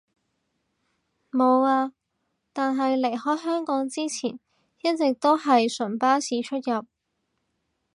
[1.29, 1.93] 無呀，
[2.53, 4.39] 但係離開香港之前
[4.81, 6.87] 一直都係純巴士出入